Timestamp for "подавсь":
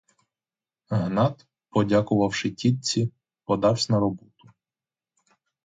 3.45-3.89